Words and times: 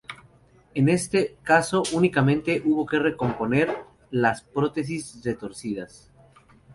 En 0.73 0.89
este 0.89 1.35
caso, 1.43 1.83
únicamente 1.93 2.63
hubo 2.65 2.87
que 2.87 2.97
recomponer 2.97 3.77
las 4.09 4.41
prótesis 4.41 5.21
retorcidas. 5.23 6.09